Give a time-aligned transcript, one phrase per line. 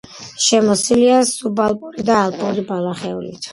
[0.45, 3.49] შემოსილია სუბალპური და ალპური ბალახეულით.